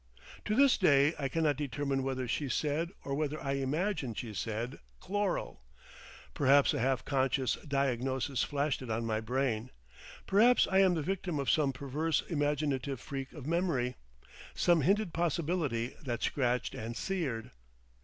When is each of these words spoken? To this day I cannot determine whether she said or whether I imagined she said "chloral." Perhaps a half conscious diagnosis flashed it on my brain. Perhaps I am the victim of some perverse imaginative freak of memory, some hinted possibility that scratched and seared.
To 0.45 0.55
this 0.55 0.79
day 0.79 1.13
I 1.19 1.29
cannot 1.29 1.57
determine 1.57 2.01
whether 2.01 2.27
she 2.27 2.49
said 2.49 2.89
or 3.05 3.13
whether 3.13 3.39
I 3.39 3.51
imagined 3.51 4.17
she 4.17 4.33
said 4.33 4.79
"chloral." 4.99 5.61
Perhaps 6.33 6.73
a 6.73 6.79
half 6.79 7.05
conscious 7.05 7.53
diagnosis 7.67 8.41
flashed 8.41 8.81
it 8.81 8.89
on 8.89 9.05
my 9.05 9.19
brain. 9.21 9.69
Perhaps 10.25 10.67
I 10.71 10.79
am 10.79 10.95
the 10.95 11.03
victim 11.03 11.37
of 11.37 11.51
some 11.51 11.71
perverse 11.71 12.23
imaginative 12.29 12.99
freak 12.99 13.31
of 13.33 13.45
memory, 13.45 13.93
some 14.55 14.81
hinted 14.81 15.13
possibility 15.13 15.93
that 16.03 16.23
scratched 16.23 16.73
and 16.73 16.97
seared. 16.97 17.51